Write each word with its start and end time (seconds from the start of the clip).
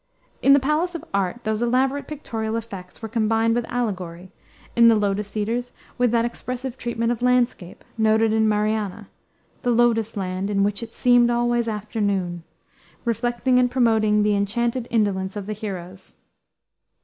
In 0.41 0.53
the 0.53 0.59
Palace 0.59 0.95
of 0.95 1.05
Art, 1.13 1.43
these 1.43 1.61
elaborate 1.61 2.07
pictorial 2.07 2.55
effects 2.55 3.03
were 3.03 3.07
combined 3.07 3.53
with 3.53 3.67
allegory; 3.69 4.31
in 4.75 4.87
the 4.87 4.95
Lotus 4.95 5.37
Eaters, 5.37 5.73
with 5.99 6.09
that 6.09 6.25
expressive 6.25 6.75
treatment 6.75 7.11
of 7.11 7.21
landscape, 7.21 7.83
noted 7.99 8.33
in 8.33 8.49
Mariana; 8.49 9.09
the 9.61 9.69
lotus 9.69 10.17
land, 10.17 10.49
"in 10.49 10.63
which 10.63 10.81
it 10.81 10.95
seemed 10.95 11.29
always 11.29 11.67
afternoon," 11.67 12.41
reflecting 13.05 13.59
and 13.59 13.69
promoting 13.69 14.23
the 14.23 14.35
enchanted 14.35 14.87
indolence 14.89 15.35
of 15.35 15.45
the 15.45 15.53
heroes. 15.53 16.13